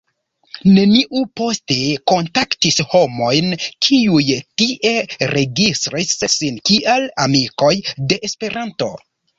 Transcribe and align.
Neniu 0.77 1.19
poste 1.41 1.77
kontaktis 2.13 2.79
homojn, 2.95 3.53
kiuj 3.89 4.25
tie 4.63 4.97
registris 5.37 6.19
sin 6.41 6.61
kiel 6.73 7.11
”amikoj 7.29 7.75
de 8.11 8.23
Esperanto”. 8.33 8.95